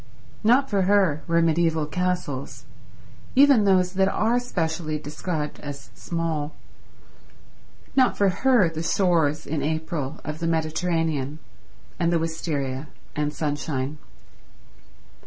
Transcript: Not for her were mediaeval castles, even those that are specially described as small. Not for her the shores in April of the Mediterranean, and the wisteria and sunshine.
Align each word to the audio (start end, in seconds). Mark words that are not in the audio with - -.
Not 0.43 0.67
for 0.67 0.81
her 0.89 1.21
were 1.27 1.43
mediaeval 1.43 1.85
castles, 1.85 2.65
even 3.35 3.65
those 3.65 3.93
that 3.93 4.07
are 4.07 4.39
specially 4.39 4.97
described 4.97 5.59
as 5.59 5.91
small. 5.93 6.55
Not 7.95 8.17
for 8.17 8.29
her 8.29 8.67
the 8.67 8.81
shores 8.81 9.45
in 9.45 9.61
April 9.61 10.19
of 10.23 10.39
the 10.39 10.47
Mediterranean, 10.47 11.37
and 11.99 12.11
the 12.11 12.17
wisteria 12.17 12.87
and 13.15 13.31
sunshine. 13.31 13.99